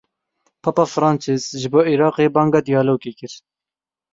Papa 0.63 0.85
Francis 0.93 1.43
ji 1.59 1.67
bo 1.73 1.79
Iraqê 1.93 2.25
banga 2.35 2.59
diyalogê 2.67 3.11
kir. 3.19 3.33